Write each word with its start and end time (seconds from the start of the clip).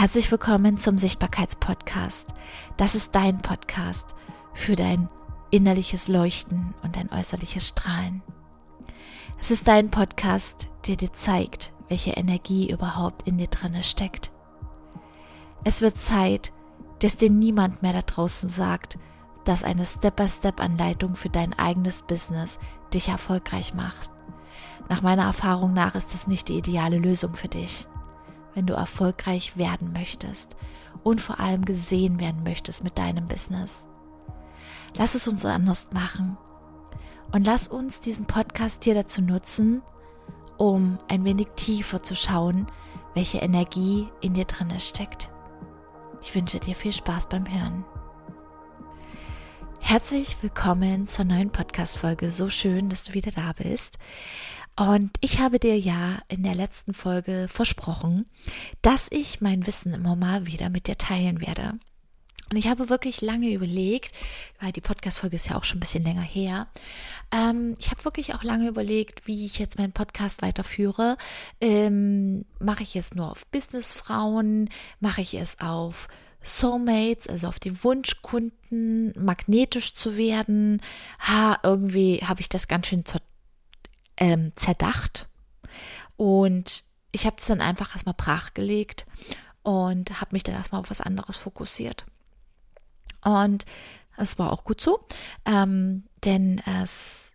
Herzlich 0.00 0.30
willkommen 0.30 0.78
zum 0.78 0.96
Sichtbarkeitspodcast. 0.96 2.26
Das 2.78 2.94
ist 2.94 3.14
dein 3.14 3.42
Podcast 3.42 4.06
für 4.54 4.74
dein 4.74 5.10
innerliches 5.50 6.08
Leuchten 6.08 6.72
und 6.82 6.96
dein 6.96 7.12
äußerliches 7.12 7.68
Strahlen. 7.68 8.22
Es 9.38 9.50
ist 9.50 9.68
dein 9.68 9.90
Podcast, 9.90 10.68
der 10.86 10.96
dir 10.96 11.12
zeigt, 11.12 11.74
welche 11.90 12.12
Energie 12.12 12.70
überhaupt 12.70 13.28
in 13.28 13.36
dir 13.36 13.48
drinne 13.48 13.82
steckt. 13.82 14.32
Es 15.64 15.82
wird 15.82 15.98
Zeit, 15.98 16.54
dass 17.00 17.18
dir 17.18 17.28
niemand 17.28 17.82
mehr 17.82 17.92
da 17.92 18.00
draußen 18.00 18.48
sagt, 18.48 18.98
dass 19.44 19.64
eine 19.64 19.84
Step-by-Step-Anleitung 19.84 21.14
für 21.14 21.28
dein 21.28 21.52
eigenes 21.58 22.00
Business 22.00 22.58
dich 22.94 23.08
erfolgreich 23.08 23.74
macht. 23.74 24.08
Nach 24.88 25.02
meiner 25.02 25.24
Erfahrung 25.24 25.74
nach 25.74 25.94
ist 25.94 26.14
das 26.14 26.26
nicht 26.26 26.48
die 26.48 26.56
ideale 26.56 26.96
Lösung 26.96 27.34
für 27.34 27.48
dich 27.48 27.86
wenn 28.54 28.66
du 28.66 28.74
erfolgreich 28.74 29.56
werden 29.56 29.92
möchtest 29.92 30.56
und 31.02 31.20
vor 31.20 31.40
allem 31.40 31.64
gesehen 31.64 32.20
werden 32.20 32.42
möchtest 32.42 32.84
mit 32.84 32.98
deinem 32.98 33.26
Business. 33.26 33.86
Lass 34.96 35.14
es 35.14 35.28
uns 35.28 35.44
anders 35.44 35.88
machen 35.92 36.36
und 37.32 37.46
lass 37.46 37.68
uns 37.68 38.00
diesen 38.00 38.26
Podcast 38.26 38.84
hier 38.84 38.94
dazu 38.94 39.22
nutzen, 39.22 39.82
um 40.56 40.98
ein 41.08 41.24
wenig 41.24 41.48
tiefer 41.56 42.02
zu 42.02 42.14
schauen, 42.14 42.66
welche 43.14 43.38
Energie 43.38 44.08
in 44.20 44.34
dir 44.34 44.44
drin 44.44 44.78
steckt. 44.78 45.30
Ich 46.22 46.34
wünsche 46.34 46.60
dir 46.60 46.74
viel 46.74 46.92
Spaß 46.92 47.28
beim 47.28 47.50
Hören. 47.50 47.84
Herzlich 49.82 50.40
willkommen 50.42 51.06
zur 51.06 51.24
neuen 51.24 51.50
Podcast-Folge. 51.50 52.30
So 52.30 52.48
schön, 52.48 52.88
dass 52.88 53.04
du 53.04 53.14
wieder 53.14 53.32
da 53.32 53.52
bist. 53.56 53.98
Und 54.80 55.10
ich 55.20 55.40
habe 55.40 55.58
dir 55.58 55.78
ja 55.78 56.22
in 56.28 56.42
der 56.42 56.54
letzten 56.54 56.94
Folge 56.94 57.48
versprochen, 57.50 58.24
dass 58.80 59.08
ich 59.10 59.42
mein 59.42 59.66
Wissen 59.66 59.92
immer 59.92 60.16
mal 60.16 60.46
wieder 60.46 60.70
mit 60.70 60.86
dir 60.86 60.96
teilen 60.96 61.42
werde. 61.42 61.74
Und 62.50 62.56
ich 62.56 62.66
habe 62.66 62.88
wirklich 62.88 63.20
lange 63.20 63.52
überlegt, 63.52 64.14
weil 64.58 64.72
die 64.72 64.80
Podcast-Folge 64.80 65.36
ist 65.36 65.50
ja 65.50 65.56
auch 65.56 65.64
schon 65.64 65.76
ein 65.76 65.80
bisschen 65.80 66.02
länger 66.02 66.22
her. 66.22 66.66
Ähm, 67.30 67.76
ich 67.78 67.90
habe 67.90 68.06
wirklich 68.06 68.34
auch 68.34 68.42
lange 68.42 68.68
überlegt, 68.68 69.26
wie 69.26 69.44
ich 69.44 69.58
jetzt 69.58 69.76
meinen 69.76 69.92
Podcast 69.92 70.40
weiterführe. 70.40 71.18
Ähm, 71.60 72.46
mache 72.58 72.82
ich 72.82 72.96
es 72.96 73.14
nur 73.14 73.30
auf 73.30 73.46
Businessfrauen? 73.48 74.70
Mache 74.98 75.20
ich 75.20 75.34
es 75.34 75.60
auf 75.60 76.08
Soulmates, 76.42 77.26
also 77.26 77.48
auf 77.48 77.60
die 77.60 77.84
Wunschkunden, 77.84 79.12
magnetisch 79.22 79.94
zu 79.94 80.16
werden? 80.16 80.80
Ha, 81.18 81.58
irgendwie 81.62 82.20
habe 82.24 82.40
ich 82.40 82.48
das 82.48 82.66
ganz 82.66 82.86
schön 82.86 83.04
zur 83.04 83.20
ähm, 84.20 84.52
zerdacht. 84.54 85.26
Und 86.16 86.84
ich 87.10 87.26
habe 87.26 87.36
es 87.38 87.46
dann 87.46 87.60
einfach 87.60 87.92
erstmal 87.92 88.14
brachgelegt 88.14 89.06
und 89.62 90.20
habe 90.20 90.30
mich 90.32 90.44
dann 90.44 90.54
erstmal 90.54 90.80
auf 90.80 90.90
was 90.90 91.00
anderes 91.00 91.36
fokussiert. 91.36 92.04
Und 93.24 93.64
es 94.16 94.38
war 94.38 94.52
auch 94.52 94.64
gut 94.64 94.80
so, 94.80 95.04
ähm, 95.44 96.04
denn 96.24 96.60
es 96.82 97.32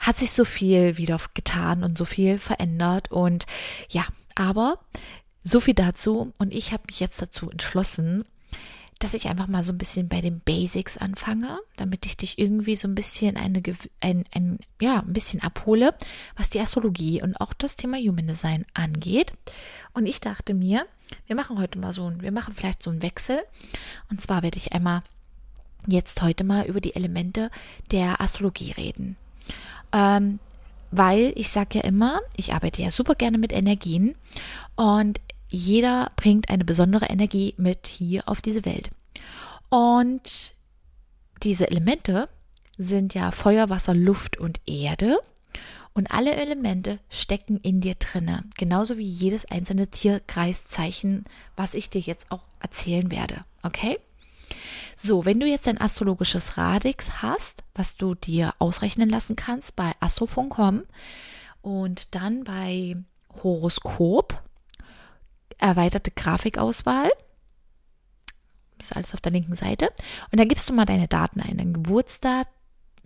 hat 0.00 0.18
sich 0.18 0.32
so 0.32 0.44
viel 0.44 0.96
wieder 0.96 1.20
getan 1.34 1.84
und 1.84 1.96
so 1.96 2.04
viel 2.04 2.38
verändert. 2.38 3.12
Und 3.12 3.46
ja, 3.88 4.04
aber 4.34 4.80
so 5.44 5.60
viel 5.60 5.74
dazu. 5.74 6.32
Und 6.38 6.52
ich 6.52 6.72
habe 6.72 6.82
mich 6.88 6.98
jetzt 6.98 7.22
dazu 7.22 7.50
entschlossen, 7.50 8.24
dass 9.02 9.14
ich 9.14 9.28
einfach 9.28 9.48
mal 9.48 9.62
so 9.62 9.72
ein 9.72 9.78
bisschen 9.78 10.08
bei 10.08 10.20
den 10.20 10.40
Basics 10.40 10.96
anfange, 10.96 11.58
damit 11.76 12.06
ich 12.06 12.16
dich 12.16 12.38
irgendwie 12.38 12.76
so 12.76 12.86
ein 12.86 12.94
bisschen 12.94 13.36
eine, 13.36 13.60
ein, 14.00 14.24
ein, 14.32 14.58
ja, 14.80 15.00
ein 15.00 15.12
bisschen 15.12 15.42
abhole, 15.42 15.90
was 16.36 16.50
die 16.50 16.60
Astrologie 16.60 17.20
und 17.20 17.36
auch 17.36 17.52
das 17.52 17.74
Thema 17.74 17.98
Human 17.98 18.28
Design 18.28 18.64
angeht. 18.74 19.32
Und 19.92 20.06
ich 20.06 20.20
dachte 20.20 20.54
mir, 20.54 20.86
wir 21.26 21.34
machen 21.34 21.58
heute 21.58 21.78
mal 21.78 21.92
so 21.92 22.12
wir 22.20 22.32
machen 22.32 22.54
vielleicht 22.54 22.82
so 22.82 22.90
einen 22.90 23.02
Wechsel. 23.02 23.42
Und 24.08 24.20
zwar 24.20 24.42
werde 24.42 24.56
ich 24.56 24.72
einmal 24.72 25.02
jetzt 25.88 26.22
heute 26.22 26.44
mal 26.44 26.66
über 26.66 26.80
die 26.80 26.94
Elemente 26.94 27.50
der 27.90 28.20
Astrologie 28.20 28.70
reden. 28.72 29.16
Ähm, 29.92 30.38
weil 30.92 31.32
ich 31.34 31.48
sage 31.48 31.78
ja 31.78 31.84
immer, 31.84 32.20
ich 32.36 32.54
arbeite 32.54 32.82
ja 32.82 32.90
super 32.90 33.16
gerne 33.16 33.38
mit 33.38 33.52
Energien 33.52 34.14
und 34.76 35.20
jeder 35.48 36.12
bringt 36.16 36.50
eine 36.50 36.64
besondere 36.64 37.06
Energie 37.06 37.54
mit 37.56 37.86
hier 37.86 38.28
auf 38.28 38.40
diese 38.40 38.64
Welt. 38.64 38.90
Und 39.72 40.54
diese 41.42 41.70
Elemente 41.70 42.28
sind 42.76 43.14
ja 43.14 43.30
Feuer, 43.30 43.70
Wasser, 43.70 43.94
Luft 43.94 44.36
und 44.36 44.60
Erde. 44.66 45.18
Und 45.94 46.10
alle 46.10 46.34
Elemente 46.36 46.98
stecken 47.08 47.56
in 47.56 47.80
dir 47.80 47.94
drinne, 47.94 48.44
genauso 48.58 48.98
wie 48.98 49.08
jedes 49.08 49.46
einzelne 49.46 49.86
Tierkreiszeichen, 49.86 51.24
was 51.56 51.72
ich 51.72 51.88
dir 51.88 52.02
jetzt 52.02 52.30
auch 52.30 52.42
erzählen 52.60 53.10
werde. 53.10 53.46
Okay? 53.62 53.98
So, 54.94 55.24
wenn 55.24 55.40
du 55.40 55.46
jetzt 55.46 55.66
ein 55.66 55.80
astrologisches 55.80 56.58
Radix 56.58 57.22
hast, 57.22 57.64
was 57.74 57.96
du 57.96 58.14
dir 58.14 58.52
ausrechnen 58.58 59.08
lassen 59.08 59.36
kannst 59.36 59.74
bei 59.74 59.92
astrofunk.com 60.00 60.82
und 61.62 62.14
dann 62.14 62.44
bei 62.44 62.96
Horoskop, 63.42 64.38
erweiterte 65.56 66.10
Grafikauswahl. 66.10 67.10
Das 68.82 68.90
ist 68.90 68.96
alles 68.96 69.14
auf 69.14 69.20
der 69.20 69.32
linken 69.32 69.54
Seite. 69.54 69.90
Und 70.32 70.40
dann 70.40 70.48
gibst 70.48 70.68
du 70.68 70.74
mal 70.74 70.84
deine 70.84 71.06
Daten 71.06 71.40
ein, 71.40 71.56
dein 71.58 71.72
Geburtstag, 71.72 72.48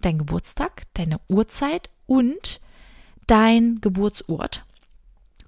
dein 0.01 0.17
Geburtstag, 0.17 0.83
deine 0.95 1.21
Uhrzeit 1.29 1.91
und 2.07 2.61
dein 3.27 3.81
Geburtsort. 3.83 4.65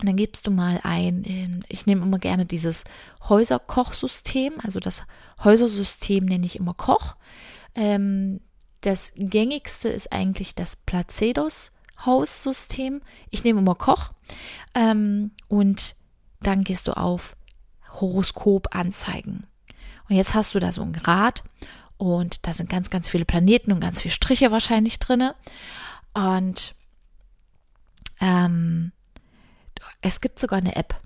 Und 0.00 0.08
dann 0.08 0.16
gibst 0.16 0.46
du 0.46 0.50
mal 0.50 0.80
ein, 0.82 1.24
ähm, 1.26 1.60
ich 1.68 1.86
nehme 1.86 2.02
immer 2.02 2.18
gerne 2.18 2.44
dieses 2.44 2.84
Häuserkochsystem, 3.28 4.54
also 4.62 4.80
das 4.80 5.04
Häusersystem 5.42 6.24
nenne 6.24 6.46
ich 6.46 6.56
immer 6.56 6.74
Koch. 6.74 7.16
Ähm, 7.74 8.40
das 8.82 9.12
gängigste 9.16 9.88
ist 9.88 10.12
eigentlich 10.12 10.54
das 10.54 10.76
Placedos 10.76 11.72
Haussystem. 12.04 13.00
Ich 13.30 13.44
nehme 13.44 13.60
immer 13.60 13.74
Koch. 13.74 14.12
Ähm, 14.74 15.32
und 15.48 15.96
dann 16.40 16.62
gehst 16.64 16.86
du 16.86 16.96
auf 16.96 17.34
Horoskop 17.90 18.74
anzeigen. 18.76 19.48
Und 20.08 20.16
jetzt 20.16 20.34
hast 20.34 20.54
du 20.54 20.58
da 20.58 20.72
so 20.72 20.82
ein 20.82 20.92
Grad 20.92 21.44
und 21.96 22.46
da 22.46 22.52
sind 22.52 22.70
ganz, 22.70 22.90
ganz 22.90 23.08
viele 23.08 23.24
Planeten 23.24 23.72
und 23.72 23.80
ganz 23.80 24.00
viele 24.00 24.12
Striche 24.12 24.50
wahrscheinlich 24.50 24.98
drinne. 24.98 25.34
Und 26.14 26.74
ähm, 28.20 28.92
es 30.00 30.20
gibt 30.20 30.38
sogar 30.38 30.58
eine 30.58 30.76
App. 30.76 31.00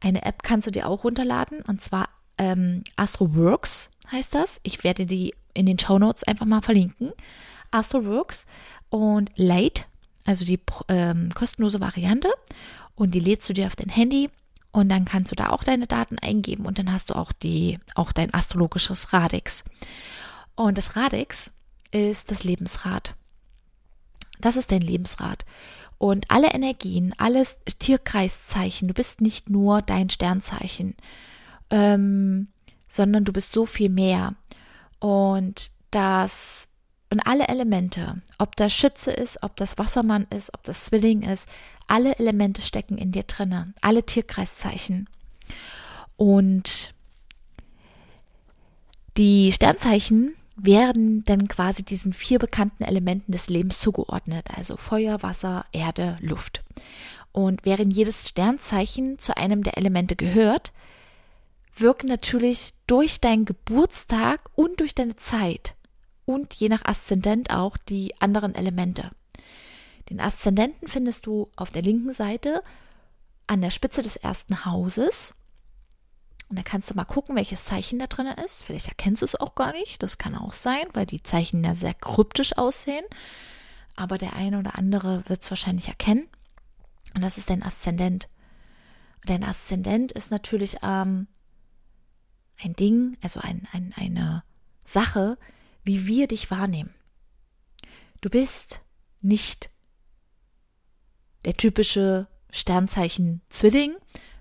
Eine 0.00 0.24
App 0.24 0.42
kannst 0.42 0.66
du 0.66 0.70
dir 0.70 0.88
auch 0.88 1.04
runterladen 1.04 1.62
und 1.62 1.82
zwar 1.82 2.08
ähm, 2.38 2.84
AstroWorks 2.96 3.90
heißt 4.10 4.34
das. 4.34 4.60
Ich 4.62 4.82
werde 4.82 5.04
die 5.04 5.34
in 5.52 5.66
den 5.66 5.78
Show 5.78 5.98
Notes 5.98 6.24
einfach 6.24 6.46
mal 6.46 6.62
verlinken. 6.62 7.12
AstroWorks 7.70 8.46
und 8.88 9.30
Late, 9.36 9.84
also 10.24 10.44
die 10.44 10.60
ähm, 10.88 11.30
kostenlose 11.34 11.80
Variante. 11.80 12.30
Und 12.94 13.14
die 13.14 13.20
lädst 13.20 13.48
du 13.48 13.52
dir 13.52 13.66
auf 13.66 13.76
dein 13.76 13.88
Handy 13.88 14.30
und 14.72 14.88
dann 14.88 15.04
kannst 15.04 15.32
du 15.32 15.36
da 15.36 15.50
auch 15.50 15.64
deine 15.64 15.86
Daten 15.86 16.18
eingeben 16.18 16.66
und 16.66 16.78
dann 16.78 16.92
hast 16.92 17.10
du 17.10 17.14
auch 17.14 17.32
die, 17.32 17.78
auch 17.94 18.12
dein 18.12 18.32
astrologisches 18.32 19.12
Radix. 19.12 19.64
Und 20.54 20.78
das 20.78 20.96
Radix 20.96 21.52
ist 21.90 22.30
das 22.30 22.44
Lebensrad. 22.44 23.14
Das 24.40 24.56
ist 24.56 24.70
dein 24.70 24.80
Lebensrad. 24.80 25.44
Und 25.98 26.30
alle 26.30 26.52
Energien, 26.52 27.14
alles 27.18 27.58
Tierkreiszeichen, 27.78 28.88
du 28.88 28.94
bist 28.94 29.20
nicht 29.20 29.50
nur 29.50 29.82
dein 29.82 30.08
Sternzeichen, 30.08 30.96
ähm, 31.70 32.48
sondern 32.88 33.24
du 33.24 33.32
bist 33.32 33.52
so 33.52 33.66
viel 33.66 33.90
mehr. 33.90 34.34
Und 34.98 35.72
das 35.90 36.68
und 37.12 37.26
alle 37.26 37.48
Elemente, 37.48 38.22
ob 38.38 38.54
das 38.54 38.72
Schütze 38.72 39.10
ist, 39.10 39.42
ob 39.42 39.56
das 39.56 39.78
Wassermann 39.78 40.28
ist, 40.30 40.54
ob 40.54 40.62
das 40.62 40.84
Zwilling 40.84 41.22
ist, 41.22 41.48
alle 41.90 42.18
Elemente 42.18 42.62
stecken 42.62 42.96
in 42.96 43.10
dir 43.12 43.24
drinne, 43.24 43.74
alle 43.80 44.04
Tierkreiszeichen. 44.04 45.08
Und 46.16 46.94
die 49.16 49.50
Sternzeichen 49.52 50.34
werden 50.56 51.24
dann 51.24 51.48
quasi 51.48 51.84
diesen 51.84 52.12
vier 52.12 52.38
bekannten 52.38 52.84
Elementen 52.84 53.32
des 53.32 53.48
Lebens 53.48 53.78
zugeordnet, 53.80 54.48
also 54.56 54.76
Feuer, 54.76 55.22
Wasser, 55.22 55.64
Erde, 55.72 56.16
Luft. 56.20 56.62
Und 57.32 57.64
während 57.64 57.96
jedes 57.96 58.28
Sternzeichen 58.28 59.18
zu 59.18 59.36
einem 59.36 59.62
der 59.62 59.76
Elemente 59.76 60.14
gehört, 60.14 60.72
wirken 61.74 62.06
natürlich 62.06 62.70
durch 62.86 63.20
deinen 63.20 63.46
Geburtstag 63.46 64.48
und 64.54 64.80
durch 64.80 64.94
deine 64.94 65.16
Zeit 65.16 65.74
und 66.24 66.54
je 66.54 66.68
nach 66.68 66.84
Aszendent 66.84 67.50
auch 67.50 67.76
die 67.76 68.14
anderen 68.20 68.54
Elemente. 68.54 69.10
Den 70.10 70.20
Aszendenten 70.20 70.88
findest 70.88 71.26
du 71.26 71.50
auf 71.56 71.70
der 71.70 71.82
linken 71.82 72.12
Seite 72.12 72.62
an 73.46 73.62
der 73.62 73.70
Spitze 73.70 74.02
des 74.02 74.16
ersten 74.16 74.64
Hauses. 74.64 75.34
Und 76.48 76.58
da 76.58 76.64
kannst 76.64 76.90
du 76.90 76.94
mal 76.94 77.04
gucken, 77.04 77.36
welches 77.36 77.64
Zeichen 77.64 78.00
da 78.00 78.08
drin 78.08 78.26
ist. 78.26 78.64
Vielleicht 78.64 78.88
erkennst 78.88 79.22
du 79.22 79.26
es 79.26 79.36
auch 79.36 79.54
gar 79.54 79.72
nicht. 79.72 80.02
Das 80.02 80.18
kann 80.18 80.34
auch 80.34 80.52
sein, 80.52 80.84
weil 80.92 81.06
die 81.06 81.22
Zeichen 81.22 81.62
ja 81.62 81.76
sehr 81.76 81.94
kryptisch 81.94 82.58
aussehen. 82.58 83.04
Aber 83.94 84.18
der 84.18 84.34
eine 84.34 84.58
oder 84.58 84.76
andere 84.76 85.22
wird 85.28 85.42
es 85.42 85.50
wahrscheinlich 85.50 85.86
erkennen. 85.86 86.28
Und 87.14 87.22
das 87.22 87.38
ist 87.38 87.50
dein 87.50 87.62
Aszendent. 87.62 88.28
Dein 89.26 89.44
Aszendent 89.44 90.10
ist 90.10 90.32
natürlich 90.32 90.78
ähm, 90.82 91.28
ein 92.60 92.74
Ding, 92.74 93.16
also 93.22 93.38
ein, 93.40 93.68
ein, 93.72 93.94
eine 93.96 94.42
Sache, 94.84 95.38
wie 95.84 96.06
wir 96.06 96.26
dich 96.26 96.50
wahrnehmen. 96.50 96.94
Du 98.20 98.28
bist 98.28 98.80
nicht 99.20 99.70
der 101.44 101.56
typische 101.56 102.28
Sternzeichen 102.50 103.40
Zwilling, 103.48 103.94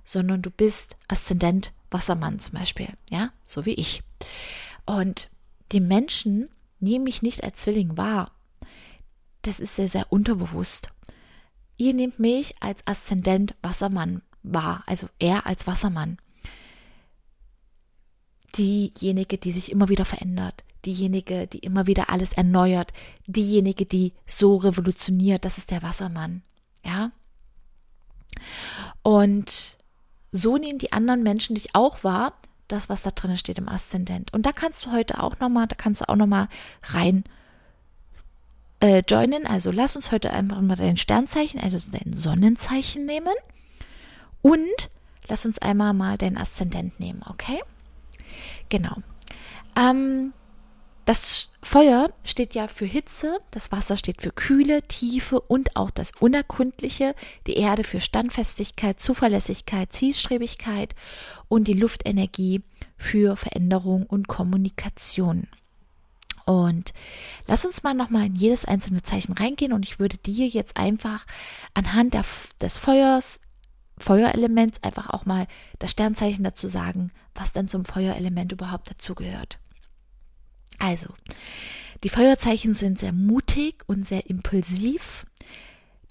sondern 0.04 0.42
du 0.42 0.50
bist 0.50 0.98
Aszendent 1.08 1.72
Wassermann 1.92 2.40
zum 2.40 2.54
Beispiel, 2.54 2.90
ja, 3.10 3.32
so 3.46 3.66
wie 3.66 3.74
ich. 3.74 4.04
Und 4.86 5.30
die 5.72 5.80
Menschen 5.80 6.50
nehmen 6.80 7.04
mich 7.04 7.22
nicht 7.22 7.44
als 7.44 7.62
Zwilling 7.62 7.98
wahr. 7.98 8.32
Das 9.44 9.60
ist 9.60 9.76
sehr, 9.76 9.88
sehr 9.88 10.12
unterbewusst. 10.12 10.90
Ihr 11.78 11.94
nehmt 11.94 12.20
mich 12.20 12.56
als 12.60 12.86
Aszendent 12.86 13.56
Wassermann 13.62 14.22
wahr, 14.44 14.84
also 14.86 15.08
er 15.20 15.46
als 15.46 15.68
Wassermann. 15.68 16.18
Diejenige, 18.56 19.38
die 19.38 19.52
sich 19.52 19.72
immer 19.72 19.90
wieder 19.90 20.06
verändert, 20.06 20.64
diejenige, 20.86 21.48
die 21.48 21.60
immer 21.60 21.88
wieder 21.88 22.10
alles 22.10 22.34
erneuert, 22.34 22.92
diejenige, 23.28 23.86
die 23.86 24.14
so 24.28 24.58
revolutioniert, 24.58 25.46
das 25.46 25.58
ist 25.58 25.72
der 25.72 25.84
Wassermann. 25.84 26.42
Ja. 26.84 27.12
Und 29.02 29.78
so 30.32 30.58
nehmen 30.58 30.80
die 30.80 30.92
anderen 30.92 31.24
Menschen 31.24 31.56
dich 31.56 31.76
auch 31.76 32.04
wahr, 32.04 32.34
das, 32.68 32.90
was 32.90 33.02
da 33.02 33.12
drin 33.12 33.36
steht 33.38 33.58
im 33.58 33.68
Aszendent. 33.68 34.32
Und 34.34 34.46
da 34.46 34.52
kannst 34.52 34.86
du 34.86 34.92
heute 34.92 35.22
auch 35.22 35.40
nochmal, 35.40 35.68
da 35.68 35.76
kannst 35.76 36.02
du 36.02 36.10
auch 36.10 36.16
nochmal 36.16 36.48
rein 36.84 37.24
äh, 38.80 39.04
joinen. 39.08 39.46
Also 39.48 39.72
lass 39.72 39.96
uns 39.96 40.12
heute 40.12 40.32
einfach 40.32 40.62
mal 40.62 40.76
dein 40.76 40.98
Sternzeichen, 40.98 41.60
also 41.60 41.80
dein 41.92 42.14
Sonnenzeichen 42.14 43.06
nehmen. 43.06 43.34
Und 44.42 44.90
lass 45.28 45.46
uns 45.46 45.60
einmal 45.60 45.94
mal 45.94 46.18
dein 46.18 46.38
Aszendent 46.38 47.00
nehmen, 47.00 47.24
okay? 47.28 47.62
Genau. 48.70 48.98
Ähm, 49.76 50.34
das 51.10 51.50
Feuer 51.64 52.14
steht 52.24 52.54
ja 52.54 52.68
für 52.68 52.86
Hitze, 52.86 53.40
das 53.50 53.72
Wasser 53.72 53.98
steht 53.98 54.22
für 54.22 54.30
Kühle, 54.32 54.84
Tiefe 54.84 55.42
und 55.42 55.76
auch 55.76 55.90
das 55.90 56.12
Unerkundliche, 56.20 57.16
die 57.48 57.56
Erde 57.56 57.84
für 57.84 58.00
Standfestigkeit, 58.00 59.00
Zuverlässigkeit, 59.00 59.92
Zielstrebigkeit 59.92 60.94
und 61.48 61.68
die 61.68 61.74
Luftenergie 61.74 62.62
für 62.96 63.36
Veränderung 63.38 64.06
und 64.06 64.28
Kommunikation. 64.28 65.48
Und 66.46 66.94
lass 67.48 67.66
uns 67.66 67.82
mal 67.82 67.96
nochmal 67.96 68.28
in 68.28 68.36
jedes 68.36 68.66
einzelne 68.66 69.02
Zeichen 69.02 69.34
reingehen 69.34 69.74
und 69.74 69.88
ich 69.88 69.98
würde 69.98 70.20
dir 70.20 70.46
jetzt 70.46 70.78
einfach 70.78 71.26
anhand 71.74 72.14
der, 72.14 72.24
des 72.62 72.78
Feuers, 72.78 73.40
Feuerelements 73.98 74.84
einfach 74.84 75.10
auch 75.10 75.26
mal 75.26 75.48
das 75.80 75.90
Sternzeichen 75.90 76.44
dazu 76.44 76.68
sagen, 76.68 77.12
was 77.34 77.52
dann 77.52 77.68
zum 77.68 77.84
Feuerelement 77.84 78.52
überhaupt 78.52 78.92
dazugehört. 78.92 79.58
Also, 80.80 81.14
die 82.04 82.10
Feuerzeichen 82.10 82.74
sind 82.74 83.00
sehr 83.00 83.12
mutig 83.12 83.84
und 83.88 84.08
sehr 84.08 84.30
impulsiv. 84.30 85.26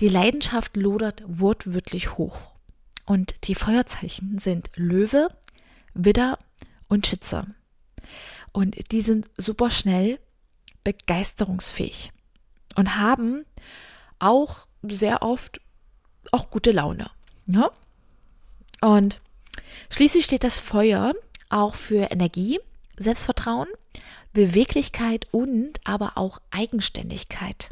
Die 0.00 0.09
Leidenschaft 0.09 0.76
lodert 0.76 1.23
wortwörtlich 1.26 2.17
hoch. 2.19 2.38
Und 3.06 3.49
die 3.49 3.55
Feuerzeichen 3.55 4.38
sind 4.38 4.70
Löwe, 4.76 5.29
Widder 5.94 6.38
und 6.88 7.06
Schütze. 7.06 7.47
Und 8.53 8.93
die 8.93 9.00
sind 9.00 9.31
super 9.37 9.70
schnell 9.70 10.19
begeisterungsfähig 10.85 12.12
und 12.76 12.97
haben 12.97 13.44
auch 14.19 14.67
sehr 14.82 15.23
oft 15.23 15.61
auch 16.32 16.50
gute 16.50 16.73
Laune. 16.73 17.11
Ne? 17.47 17.70
Und 18.81 19.20
schließlich 19.91 20.25
steht 20.25 20.44
das 20.44 20.59
Feuer 20.59 21.15
auch 21.49 21.75
für 21.75 22.11
Energie, 22.11 22.61
Selbstvertrauen, 22.98 23.68
Beweglichkeit 24.32 25.26
und 25.32 25.80
aber 25.84 26.12
auch 26.16 26.40
Eigenständigkeit. 26.50 27.70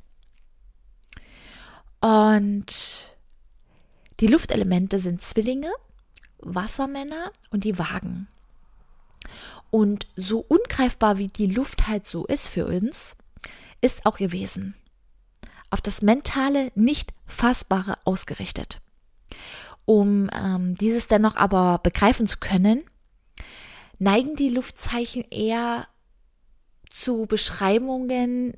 Und 2.01 3.15
die 4.21 4.27
Luftelemente 4.27 4.99
sind 4.99 5.21
Zwillinge, 5.21 5.71
Wassermänner 6.39 7.31
und 7.51 7.65
die 7.65 7.79
Wagen. 7.79 8.29
Und 9.71 10.07
so 10.17 10.45
ungreifbar 10.47 11.19
wie 11.19 11.29
die 11.29 11.47
Luft 11.47 11.89
halt 11.89 12.07
so 12.07 12.25
ist 12.27 12.49
für 12.49 12.67
uns, 12.67 13.17
ist 13.81 14.07
auch 14.07 14.19
ihr 14.19 14.33
Wesen. 14.33 14.75
Auf 15.71 15.81
das 15.81 16.01
Mentale, 16.01 16.71
nicht 16.75 17.13
Fassbare 17.27 17.99
ausgerichtet. 18.05 18.81
Um 19.85 20.31
ähm, 20.33 20.77
dieses 20.77 21.09
dennoch 21.09 21.37
aber 21.37 21.79
begreifen 21.83 22.27
zu 22.27 22.39
können, 22.39 22.85
neigen 23.99 24.37
die 24.37 24.51
Luftzeichen 24.51 25.25
eher 25.31 25.89
zu 26.91 27.27
Beschreibungen, 27.27 28.57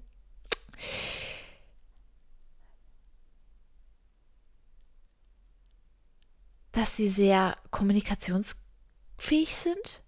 dass 6.73 6.97
sie 6.97 7.09
sehr 7.09 7.57
kommunikationsfähig 7.71 9.55
sind. 9.55 10.05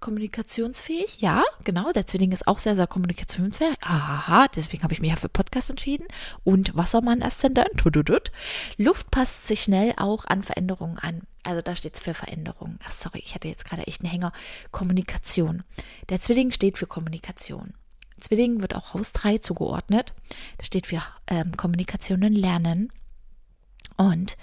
Kommunikationsfähig, 0.00 1.20
ja, 1.20 1.44
genau. 1.62 1.92
Der 1.92 2.06
Zwilling 2.06 2.32
ist 2.32 2.48
auch 2.48 2.58
sehr, 2.58 2.74
sehr 2.74 2.88
kommunikationsfähig. 2.88 3.76
Aha, 3.82 4.48
deswegen 4.48 4.82
habe 4.82 4.92
ich 4.92 5.00
mich 5.00 5.10
ja 5.10 5.16
für 5.16 5.28
Podcast 5.28 5.70
entschieden. 5.70 6.08
Und 6.42 6.76
Wassermann-Aszendent. 6.76 7.84
Luft 8.78 9.10
passt 9.12 9.46
sich 9.46 9.62
schnell 9.62 9.94
auch 9.96 10.24
an 10.24 10.42
Veränderungen 10.42 10.98
an. 10.98 11.22
Also 11.42 11.60
da 11.60 11.74
steht 11.74 11.94
es 11.94 12.00
für 12.00 12.14
Veränderungen. 12.14 12.78
Ach, 12.84 12.90
sorry, 12.92 13.20
ich 13.24 13.34
hatte 13.34 13.48
jetzt 13.48 13.64
gerade 13.64 13.86
echt 13.86 14.02
einen 14.02 14.10
Hänger. 14.10 14.32
Kommunikation. 14.70 15.64
Der 16.08 16.20
Zwilling 16.20 16.52
steht 16.52 16.78
für 16.78 16.86
Kommunikation. 16.86 17.74
Zwilling 18.20 18.62
wird 18.62 18.76
auch 18.76 18.94
Haus 18.94 19.12
3 19.12 19.38
zugeordnet. 19.38 20.14
Das 20.58 20.68
steht 20.68 20.86
für 20.86 21.02
ähm, 21.26 21.56
Kommunikation 21.56 22.22
und 22.22 22.34
Lernen. 22.34 22.92
Und 23.96 24.36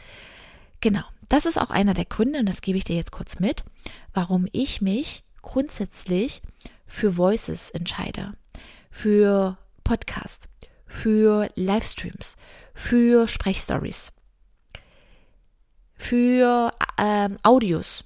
genau, 0.82 1.04
das 1.30 1.46
ist 1.46 1.58
auch 1.58 1.70
einer 1.70 1.94
der 1.94 2.06
Gründe, 2.06 2.40
und 2.40 2.46
das 2.48 2.62
gebe 2.62 2.78
ich 2.78 2.84
dir 2.84 2.96
jetzt 2.96 3.12
kurz 3.12 3.40
mit, 3.40 3.64
warum 4.14 4.48
ich 4.52 4.82
mich 4.82 5.24
grundsätzlich 5.42 6.42
für 6.86 7.18
Voices 7.18 7.70
entscheide, 7.72 8.34
für 8.92 9.58
Podcast, 9.84 10.50
für 10.86 11.50
Livestreams, 11.56 12.36
für 12.74 13.28
Sprechstories, 13.28 14.12
für 16.00 16.72
ähm, 16.98 17.38
Audios, 17.44 18.06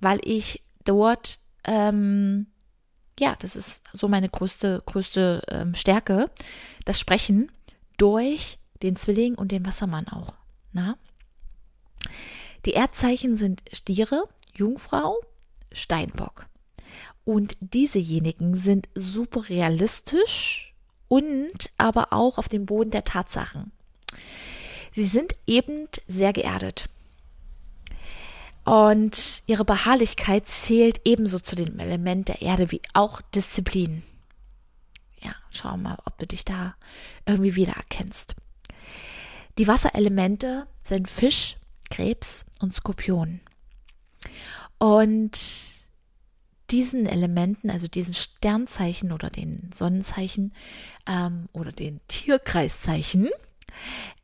weil 0.00 0.20
ich 0.22 0.62
dort 0.84 1.38
ähm, 1.64 2.48
ja, 3.18 3.36
das 3.38 3.56
ist 3.56 3.82
so 3.92 4.08
meine 4.08 4.28
größte, 4.28 4.82
größte 4.86 5.42
ähm, 5.48 5.74
Stärke, 5.74 6.30
das 6.84 7.00
Sprechen 7.00 7.50
durch 7.96 8.58
den 8.82 8.96
Zwilling 8.96 9.34
und 9.34 9.52
den 9.52 9.66
Wassermann 9.66 10.08
auch. 10.08 10.34
Na? 10.72 10.96
Die 12.64 12.72
Erdzeichen 12.72 13.34
sind 13.34 13.62
Stiere, 13.72 14.24
Jungfrau, 14.54 15.16
Steinbock. 15.72 16.46
Und 17.24 17.56
diesejenigen 17.60 18.54
sind 18.54 18.88
super 18.94 19.48
realistisch 19.48 20.74
und 21.08 21.70
aber 21.76 22.12
auch 22.12 22.38
auf 22.38 22.48
dem 22.48 22.66
Boden 22.66 22.90
der 22.90 23.04
Tatsachen. 23.04 23.72
Sie 24.98 25.04
sind 25.04 25.36
eben 25.46 25.86
sehr 26.08 26.32
geerdet. 26.32 26.86
Und 28.64 29.44
ihre 29.46 29.64
Beharrlichkeit 29.64 30.48
zählt 30.48 31.02
ebenso 31.04 31.38
zu 31.38 31.54
dem 31.54 31.78
Element 31.78 32.26
der 32.26 32.42
Erde 32.42 32.72
wie 32.72 32.80
auch 32.94 33.20
Disziplin. 33.32 34.02
Ja, 35.20 35.36
schau 35.50 35.76
mal, 35.76 35.98
ob 36.04 36.18
du 36.18 36.26
dich 36.26 36.44
da 36.44 36.74
irgendwie 37.26 37.54
wiedererkennst. 37.54 38.34
Die 39.58 39.68
Wasserelemente 39.68 40.66
sind 40.82 41.06
Fisch, 41.06 41.58
Krebs 41.90 42.44
und 42.58 42.74
Skorpion. 42.74 43.38
Und 44.78 45.38
diesen 46.70 47.06
Elementen, 47.06 47.70
also 47.70 47.86
diesen 47.86 48.14
Sternzeichen 48.14 49.12
oder 49.12 49.30
den 49.30 49.70
Sonnenzeichen 49.72 50.52
ähm, 51.06 51.48
oder 51.52 51.70
den 51.70 52.00
Tierkreiszeichen, 52.08 53.28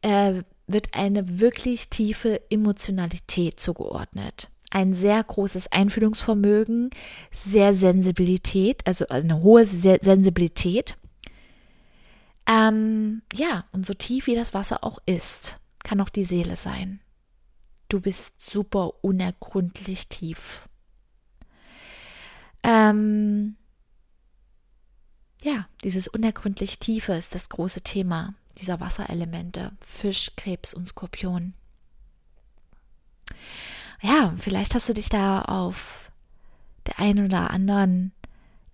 äh, 0.03 0.43
wird 0.67 0.95
eine 0.95 1.41
wirklich 1.41 1.91
tiefe 1.91 2.41
Emotionalität 2.51 3.61
zugeordnet. 3.61 4.51
Ein 4.71 4.93
sehr 4.93 5.23
großes 5.23 5.71
Einfühlungsvermögen, 5.71 6.91
sehr 7.33 7.75
Sensibilität, 7.75 8.87
also 8.87 9.07
eine 9.09 9.43
hohe 9.43 9.67
Sensibilität. 9.67 10.97
Ähm, 12.47 13.23
ja, 13.33 13.65
und 13.73 13.87
so 13.87 13.95
tief 13.95 14.27
wie 14.27 14.35
das 14.35 14.53
Wasser 14.53 14.83
auch 14.83 14.99
ist, 15.07 15.59
kann 15.83 16.01
auch 16.01 16.09
die 16.09 16.25
Seele 16.25 16.57
sein. 16.57 17.01
Du 17.89 18.01
bist 18.01 18.33
super 18.41 19.05
unergründlich 19.05 20.09
tief. 20.09 20.69
Ähm, 22.63 23.57
ja, 25.43 25.69
dieses 25.85 26.09
unergründlich 26.09 26.79
Tiefe 26.79 27.13
ist 27.13 27.35
das 27.35 27.51
große 27.51 27.83
Thema 27.83 28.35
dieser 28.59 28.81
Wasserelemente, 28.81 29.73
Fisch, 29.81 30.33
Krebs 30.37 30.75
und 30.75 30.89
Skorpion. 30.89 31.55
ja, 34.01 34.35
vielleicht 34.37 34.75
hast 34.75 34.89
du 34.89 34.95
dich 34.95 35.09
da 35.09 35.43
auf 35.43 36.13
der 36.87 36.99
einen 36.99 37.27
oder 37.27 37.51
anderen 37.51 38.13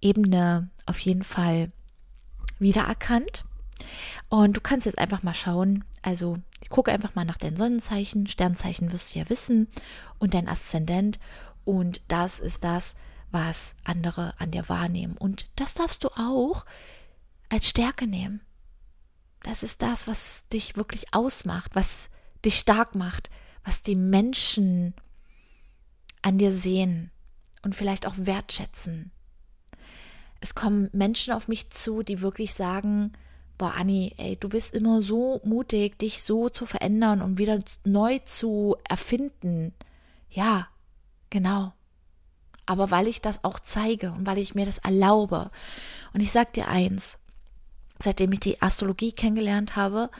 Ebene 0.00 0.68
auf 0.86 0.98
jeden 0.98 1.24
Fall 1.24 1.70
wiedererkannt. 2.58 3.44
Und 4.28 4.56
du 4.56 4.60
kannst 4.60 4.86
jetzt 4.86 4.98
einfach 4.98 5.22
mal 5.22 5.34
schauen, 5.34 5.84
also 6.02 6.36
ich 6.60 6.68
gucke 6.68 6.92
einfach 6.92 7.14
mal 7.14 7.24
nach 7.24 7.38
deinen 7.38 7.56
Sonnenzeichen, 7.56 8.26
Sternzeichen 8.26 8.92
wirst 8.92 9.14
du 9.14 9.18
ja 9.18 9.28
wissen 9.28 9.68
und 10.18 10.34
dein 10.34 10.48
Aszendent 10.48 11.18
und 11.64 12.00
das 12.08 12.40
ist 12.40 12.64
das, 12.64 12.96
was 13.30 13.74
andere 13.84 14.34
an 14.38 14.50
dir 14.50 14.68
wahrnehmen 14.68 15.16
und 15.16 15.50
das 15.56 15.74
darfst 15.74 16.04
du 16.04 16.08
auch 16.08 16.64
als 17.48 17.68
Stärke 17.68 18.06
nehmen. 18.06 18.40
Das 19.42 19.62
ist 19.62 19.82
das, 19.82 20.06
was 20.06 20.44
dich 20.52 20.76
wirklich 20.76 21.12
ausmacht, 21.12 21.74
was 21.74 22.10
dich 22.44 22.58
stark 22.58 22.94
macht, 22.94 23.30
was 23.64 23.82
die 23.82 23.96
Menschen 23.96 24.94
an 26.22 26.38
dir 26.38 26.52
sehen 26.52 27.10
und 27.62 27.74
vielleicht 27.74 28.06
auch 28.06 28.14
wertschätzen. 28.16 29.10
Es 30.40 30.54
kommen 30.54 30.88
Menschen 30.92 31.34
auf 31.34 31.48
mich 31.48 31.70
zu, 31.70 32.02
die 32.02 32.22
wirklich 32.22 32.54
sagen, 32.54 33.12
boah, 33.58 33.74
Anni, 33.74 34.14
ey, 34.16 34.36
du 34.38 34.48
bist 34.48 34.74
immer 34.74 35.02
so 35.02 35.40
mutig, 35.44 35.98
dich 35.98 36.22
so 36.22 36.48
zu 36.48 36.64
verändern 36.64 37.20
und 37.20 37.36
wieder 37.36 37.58
neu 37.84 38.18
zu 38.20 38.76
erfinden. 38.88 39.74
Ja, 40.30 40.68
genau. 41.28 41.74
Aber 42.64 42.90
weil 42.90 43.06
ich 43.06 43.20
das 43.20 43.44
auch 43.44 43.60
zeige 43.60 44.12
und 44.12 44.26
weil 44.26 44.38
ich 44.38 44.54
mir 44.54 44.64
das 44.64 44.78
erlaube. 44.78 45.50
Und 46.14 46.20
ich 46.20 46.30
sag 46.30 46.54
dir 46.54 46.68
eins, 46.68 47.18
seitdem 48.02 48.32
ich 48.32 48.40
die 48.40 48.62
Astrologie 48.62 49.12
kennengelernt 49.12 49.76
habe, 49.76 50.10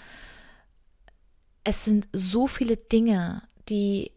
es 1.65 1.85
sind 1.85 2.09
so 2.13 2.47
viele 2.47 2.77
Dinge, 2.77 3.43
die 3.69 4.13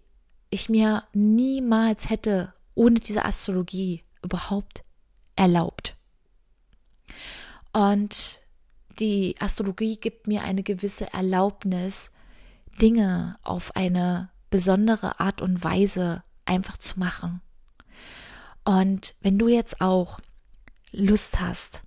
ich 0.49 0.69
mir 0.69 1.03
niemals 1.13 2.09
hätte 2.09 2.53
ohne 2.75 2.99
diese 2.99 3.25
Astrologie 3.25 4.03
überhaupt 4.23 4.83
erlaubt. 5.35 5.95
Und 7.71 8.41
die 8.99 9.35
Astrologie 9.39 9.97
gibt 9.97 10.27
mir 10.27 10.43
eine 10.43 10.63
gewisse 10.63 11.11
Erlaubnis, 11.11 12.11
Dinge 12.81 13.37
auf 13.43 13.75
eine 13.75 14.29
besondere 14.49 15.19
Art 15.19 15.41
und 15.41 15.63
Weise 15.63 16.23
einfach 16.45 16.77
zu 16.77 16.99
machen. 16.99 17.41
Und 18.63 19.15
wenn 19.21 19.37
du 19.37 19.47
jetzt 19.47 19.81
auch 19.81 20.19
Lust 20.91 21.39
hast, 21.39 21.81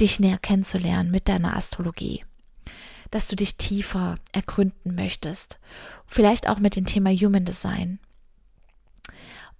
dich 0.00 0.20
näher 0.20 0.38
kennenzulernen 0.38 1.10
mit 1.10 1.28
deiner 1.28 1.56
Astrologie, 1.56 2.24
dass 3.10 3.28
du 3.28 3.36
dich 3.36 3.56
tiefer 3.56 4.18
ergründen 4.32 4.94
möchtest, 4.94 5.58
vielleicht 6.06 6.48
auch 6.48 6.58
mit 6.58 6.76
dem 6.76 6.86
Thema 6.86 7.10
Human 7.10 7.44
Design, 7.44 7.98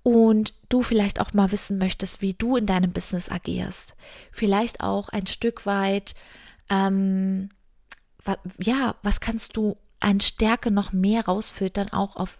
und 0.03 0.55
du 0.69 0.85
vielleicht 0.85 1.21
auch 1.21 1.33
mal 1.33 1.51
wissen 1.51 1.79
möchtest, 1.79 2.23
wie 2.23 2.33
du 2.33 2.57
in 2.57 2.67
deinem 2.67 2.93
Business 2.93 3.29
agierst, 3.29 3.97
vielleicht 4.31 4.81
auch 4.81 5.09
ein 5.09 5.27
Stück 5.27 5.67
weit 5.67 6.15
ähm, 6.71 7.51
ja, 8.59 8.97
was 9.03 9.21
kannst 9.21 9.57
du 9.57 9.77
an 10.01 10.21
Stärke 10.21 10.71
noch 10.71 10.93
mehr 10.93 11.25
rausfiltern, 11.25 11.93
auch 11.93 12.17
auf, 12.17 12.39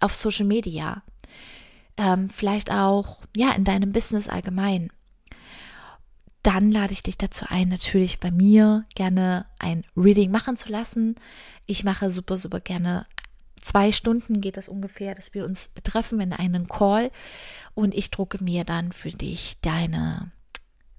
auf 0.00 0.14
Social 0.14 0.46
Media? 0.46 1.02
Ähm, 1.96 2.28
vielleicht 2.28 2.70
auch, 2.70 3.18
ja, 3.36 3.52
in 3.52 3.64
deinem 3.64 3.92
Business 3.92 4.28
allgemein. 4.28 4.90
Dann 6.42 6.70
lade 6.70 6.92
ich 6.92 7.02
dich 7.02 7.18
dazu 7.18 7.44
ein, 7.48 7.68
natürlich 7.68 8.18
bei 8.18 8.30
mir 8.30 8.86
gerne 8.94 9.46
ein 9.58 9.84
Reading 9.96 10.30
machen 10.30 10.56
zu 10.56 10.70
lassen. 10.70 11.16
Ich 11.66 11.84
mache 11.84 12.10
super, 12.10 12.38
super 12.38 12.60
gerne 12.60 13.06
zwei 13.60 13.92
Stunden 13.92 14.40
geht 14.40 14.56
das 14.56 14.68
ungefähr, 14.68 15.14
dass 15.14 15.34
wir 15.34 15.44
uns 15.44 15.70
treffen 15.82 16.20
in 16.20 16.32
einen 16.32 16.68
Call 16.68 17.10
und 17.74 17.94
ich 17.94 18.10
drucke 18.10 18.42
mir 18.42 18.64
dann 18.64 18.92
für 18.92 19.10
dich 19.10 19.60
deine, 19.60 20.30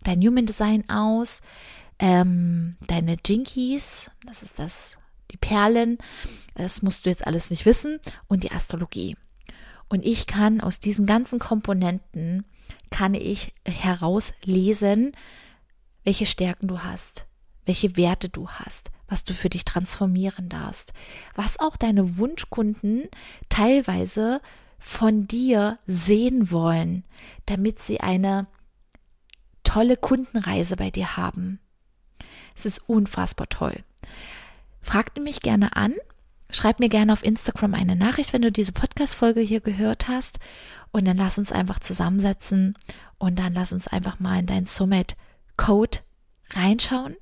dein 0.03 0.21
Human 0.21 0.45
Design 0.45 0.89
aus, 0.89 1.41
ähm, 1.99 2.77
deine 2.87 3.17
Jinkies, 3.25 4.11
das 4.25 4.43
ist 4.43 4.59
das, 4.59 4.97
die 5.31 5.37
Perlen, 5.37 5.97
das 6.55 6.81
musst 6.81 7.05
du 7.05 7.09
jetzt 7.09 7.25
alles 7.25 7.49
nicht 7.49 7.65
wissen, 7.65 7.99
und 8.27 8.43
die 8.43 8.51
Astrologie. 8.51 9.17
Und 9.87 10.05
ich 10.05 10.27
kann 10.27 10.61
aus 10.61 10.79
diesen 10.79 11.05
ganzen 11.05 11.39
Komponenten, 11.39 12.45
kann 12.89 13.13
ich 13.13 13.53
herauslesen, 13.65 15.13
welche 16.03 16.25
Stärken 16.25 16.67
du 16.67 16.79
hast, 16.79 17.25
welche 17.65 17.95
Werte 17.97 18.29
du 18.29 18.49
hast, 18.49 18.91
was 19.07 19.23
du 19.23 19.33
für 19.33 19.49
dich 19.49 19.65
transformieren 19.65 20.49
darfst, 20.49 20.93
was 21.35 21.59
auch 21.59 21.77
deine 21.77 22.17
Wunschkunden 22.17 23.07
teilweise 23.49 24.41
von 24.79 25.27
dir 25.27 25.77
sehen 25.85 26.51
wollen, 26.51 27.03
damit 27.45 27.79
sie 27.79 28.01
eine 28.01 28.47
tolle 29.63 29.95
Kundenreise 29.95 30.75
bei 30.75 30.89
dir 30.89 31.17
haben. 31.17 31.59
Es 32.55 32.65
ist 32.65 32.89
unfassbar 32.89 33.47
toll. 33.47 33.83
Fragt 34.81 35.19
mich 35.19 35.39
gerne 35.39 35.75
an. 35.75 35.93
Schreib 36.51 36.79
mir 36.79 36.89
gerne 36.89 37.13
auf 37.13 37.23
Instagram 37.23 37.73
eine 37.73 37.95
Nachricht, 37.95 38.33
wenn 38.33 38.41
du 38.41 38.51
diese 38.51 38.73
Podcast-Folge 38.73 39.39
hier 39.39 39.61
gehört 39.61 40.09
hast. 40.09 40.39
Und 40.91 41.07
dann 41.07 41.15
lass 41.15 41.37
uns 41.37 41.53
einfach 41.53 41.79
zusammensetzen 41.79 42.77
und 43.17 43.39
dann 43.39 43.53
lass 43.53 43.71
uns 43.71 43.87
einfach 43.87 44.19
mal 44.19 44.39
in 44.39 44.45
dein 44.45 44.65
Summit-Code 44.65 45.99
reinschauen 46.49 47.15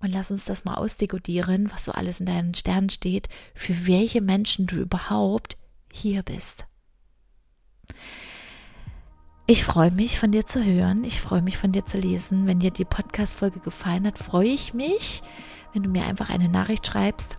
und 0.00 0.12
lass 0.12 0.32
uns 0.32 0.44
das 0.44 0.64
mal 0.64 0.74
ausdekodieren, 0.74 1.70
was 1.70 1.84
so 1.84 1.92
alles 1.92 2.18
in 2.18 2.26
deinen 2.26 2.54
Sternen 2.54 2.90
steht, 2.90 3.28
für 3.54 3.86
welche 3.86 4.20
Menschen 4.20 4.66
du 4.66 4.76
überhaupt 4.76 5.56
hier 5.92 6.24
bist. 6.24 6.66
Ich 9.46 9.64
freue 9.64 9.92
mich, 9.92 10.18
von 10.18 10.32
dir 10.32 10.46
zu 10.46 10.64
hören. 10.64 11.04
Ich 11.04 11.20
freue 11.20 11.42
mich, 11.42 11.58
von 11.58 11.70
dir 11.70 11.86
zu 11.86 11.98
lesen. 11.98 12.46
Wenn 12.46 12.58
dir 12.58 12.72
die 12.72 12.84
Podcast-Folge 12.84 13.60
gefallen 13.60 14.06
hat, 14.06 14.18
freue 14.18 14.48
ich 14.48 14.74
mich, 14.74 15.22
wenn 15.72 15.84
du 15.84 15.88
mir 15.88 16.04
einfach 16.06 16.30
eine 16.30 16.48
Nachricht 16.48 16.86
schreibst 16.86 17.38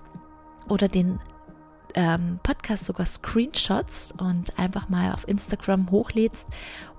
oder 0.69 0.87
den 0.87 1.19
ähm, 1.95 2.39
Podcast 2.43 2.85
sogar 2.85 3.05
Screenshots 3.05 4.13
und 4.17 4.57
einfach 4.57 4.89
mal 4.89 5.13
auf 5.13 5.27
Instagram 5.27 5.91
hochlädst 5.91 6.47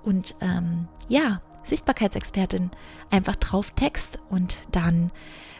und 0.03 0.35
ähm, 0.41 0.87
ja, 1.07 1.41
Sichtbarkeitsexpertin 1.63 2.71
einfach 3.09 3.35
drauf 3.35 3.71
text 3.71 4.19
und 4.29 4.55
dann 4.71 5.11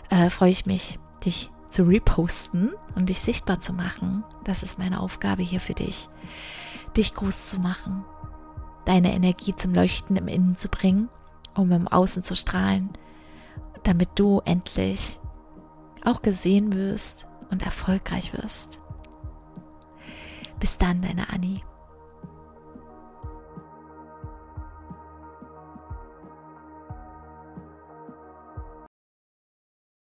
äh, 0.09 0.29
freue 0.29 0.51
ich 0.51 0.65
mich, 0.65 0.99
dich 1.25 1.49
zu 1.71 1.83
reposten 1.83 2.73
und 2.95 3.09
dich 3.09 3.19
sichtbar 3.19 3.59
zu 3.59 3.73
machen. 3.73 4.23
Das 4.43 4.63
ist 4.63 4.79
meine 4.79 5.01
Aufgabe 5.01 5.43
hier 5.43 5.59
für 5.59 5.73
dich, 5.73 6.07
dich 6.95 7.13
groß 7.13 7.49
zu 7.49 7.59
machen 7.59 8.05
deine 8.85 9.13
Energie 9.13 9.55
zum 9.55 9.73
Leuchten 9.73 10.15
im 10.15 10.27
Innen 10.27 10.57
zu 10.57 10.69
bringen, 10.69 11.09
um 11.55 11.71
im 11.71 11.87
Außen 11.87 12.23
zu 12.23 12.35
strahlen, 12.35 12.89
damit 13.83 14.09
du 14.15 14.41
endlich 14.45 15.19
auch 16.05 16.21
gesehen 16.21 16.73
wirst 16.73 17.27
und 17.49 17.63
erfolgreich 17.63 18.33
wirst. 18.33 18.79
Bis 20.59 20.77
dann, 20.77 21.01
deine 21.01 21.29
Annie. 21.29 21.61